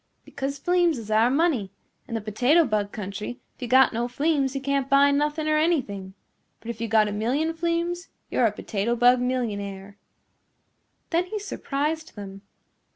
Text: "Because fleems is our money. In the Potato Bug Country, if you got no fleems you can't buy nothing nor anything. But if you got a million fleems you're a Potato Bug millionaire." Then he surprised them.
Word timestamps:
"Because 0.25 0.57
fleems 0.59 0.97
is 0.97 1.11
our 1.11 1.29
money. 1.29 1.71
In 2.07 2.15
the 2.15 2.21
Potato 2.21 2.65
Bug 2.65 2.91
Country, 2.91 3.39
if 3.55 3.61
you 3.61 3.67
got 3.67 3.93
no 3.93 4.07
fleems 4.07 4.55
you 4.55 4.59
can't 4.59 4.89
buy 4.89 5.11
nothing 5.11 5.45
nor 5.45 5.57
anything. 5.59 6.15
But 6.59 6.71
if 6.71 6.81
you 6.81 6.87
got 6.87 7.07
a 7.07 7.11
million 7.11 7.53
fleems 7.53 8.07
you're 8.31 8.47
a 8.47 8.51
Potato 8.51 8.95
Bug 8.95 9.19
millionaire." 9.21 9.99
Then 11.11 11.25
he 11.27 11.37
surprised 11.37 12.15
them. 12.15 12.41